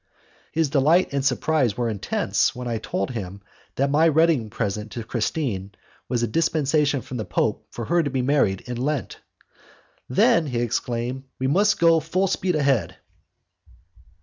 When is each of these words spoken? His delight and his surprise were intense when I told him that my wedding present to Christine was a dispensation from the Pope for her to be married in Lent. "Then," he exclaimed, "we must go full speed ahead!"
His 0.51 0.71
delight 0.71 1.09
and 1.13 1.19
his 1.21 1.27
surprise 1.27 1.77
were 1.77 1.87
intense 1.87 2.55
when 2.55 2.67
I 2.67 2.79
told 2.79 3.11
him 3.11 3.43
that 3.75 3.91
my 3.91 4.09
wedding 4.09 4.49
present 4.49 4.91
to 4.93 5.03
Christine 5.03 5.73
was 6.09 6.23
a 6.23 6.27
dispensation 6.27 7.03
from 7.03 7.17
the 7.17 7.23
Pope 7.25 7.67
for 7.69 7.85
her 7.85 8.01
to 8.01 8.09
be 8.09 8.23
married 8.23 8.61
in 8.61 8.77
Lent. 8.77 9.19
"Then," 10.09 10.47
he 10.47 10.61
exclaimed, 10.61 11.25
"we 11.37 11.45
must 11.45 11.77
go 11.79 11.99
full 11.99 12.25
speed 12.25 12.55
ahead!" 12.55 12.97